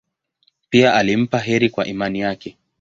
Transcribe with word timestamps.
Pia 0.69 0.93
alimpa 0.95 1.39
heri 1.39 1.69
kwa 1.69 1.85
imani 1.85 2.19
yake. 2.19 2.57